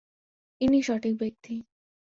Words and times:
ইনিই 0.61 0.83
সঠিক 0.83 1.13
ব্যক্তি। 1.17 1.53